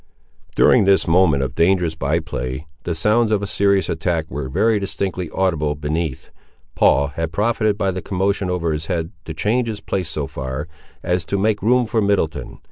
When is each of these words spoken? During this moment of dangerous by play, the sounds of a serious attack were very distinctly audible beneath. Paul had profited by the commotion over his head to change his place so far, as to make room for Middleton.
During 0.55 0.85
this 0.85 1.07
moment 1.07 1.43
of 1.43 1.53
dangerous 1.53 1.93
by 1.93 2.17
play, 2.17 2.65
the 2.85 2.95
sounds 2.95 3.29
of 3.29 3.43
a 3.43 3.45
serious 3.45 3.87
attack 3.87 4.25
were 4.31 4.49
very 4.49 4.79
distinctly 4.79 5.29
audible 5.29 5.75
beneath. 5.75 6.31
Paul 6.73 7.09
had 7.09 7.31
profited 7.31 7.77
by 7.77 7.91
the 7.91 8.01
commotion 8.01 8.49
over 8.49 8.73
his 8.73 8.87
head 8.87 9.11
to 9.25 9.35
change 9.35 9.67
his 9.67 9.79
place 9.79 10.09
so 10.09 10.25
far, 10.25 10.67
as 11.03 11.23
to 11.25 11.37
make 11.37 11.61
room 11.61 11.85
for 11.85 12.01
Middleton. 12.01 12.57